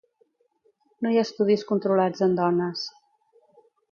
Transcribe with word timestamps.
No 1.05 1.11
hi 1.15 1.19
ha 1.19 1.25
estudis 1.27 1.67
controlats 1.73 2.25
en 2.27 2.35
dones. 2.41 2.83